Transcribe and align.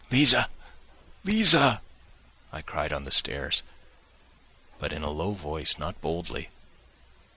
"Liza! 0.09 0.49
Liza!" 1.23 1.79
I 2.51 2.61
cried 2.63 2.91
on 2.91 3.03
the 3.03 3.11
stairs, 3.11 3.61
but 4.79 4.91
in 4.91 5.03
a 5.03 5.11
low 5.11 5.33
voice, 5.33 5.77
not 5.77 6.01
boldly. 6.01 6.49